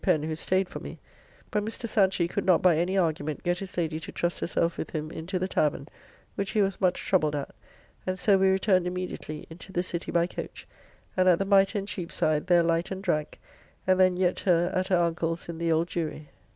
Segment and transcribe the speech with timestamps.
[0.03, 0.97] Pen who staid for me;
[1.51, 1.87] but Mr.
[1.87, 5.37] Sanchy could not by any argument get his lady to trust herself with him into
[5.37, 5.87] the tavern,
[6.33, 7.53] which he was much troubled at,
[8.07, 10.67] and so we returned immediately into the city by coach,
[11.15, 13.39] and at the Mitre in Cheapside there light and drank,
[13.85, 16.29] and then yet her at her uncle's in the Old Jewry.